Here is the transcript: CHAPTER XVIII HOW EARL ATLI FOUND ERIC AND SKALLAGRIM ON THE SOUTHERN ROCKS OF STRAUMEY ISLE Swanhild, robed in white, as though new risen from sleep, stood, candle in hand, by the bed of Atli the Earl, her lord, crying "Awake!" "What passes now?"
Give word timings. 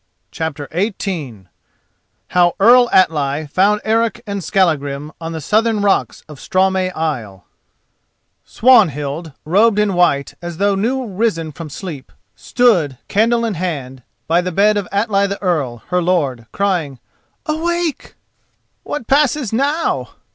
CHAPTER 0.31 0.67
XVIII 0.73 1.45
HOW 2.29 2.55
EARL 2.59 2.89
ATLI 2.91 3.45
FOUND 3.45 3.81
ERIC 3.85 4.23
AND 4.25 4.43
SKALLAGRIM 4.43 5.11
ON 5.21 5.31
THE 5.31 5.39
SOUTHERN 5.41 5.81
ROCKS 5.83 6.23
OF 6.27 6.39
STRAUMEY 6.39 6.89
ISLE 6.95 7.45
Swanhild, 8.43 9.33
robed 9.45 9.77
in 9.77 9.93
white, 9.93 10.33
as 10.41 10.57
though 10.57 10.73
new 10.73 11.05
risen 11.05 11.51
from 11.51 11.69
sleep, 11.69 12.11
stood, 12.35 12.97
candle 13.07 13.45
in 13.45 13.53
hand, 13.53 14.01
by 14.25 14.41
the 14.41 14.51
bed 14.51 14.75
of 14.75 14.87
Atli 14.91 15.27
the 15.27 15.39
Earl, 15.39 15.83
her 15.89 16.01
lord, 16.01 16.47
crying 16.51 16.97
"Awake!" 17.45 18.15
"What 18.81 19.05
passes 19.05 19.53
now?" 19.53 20.09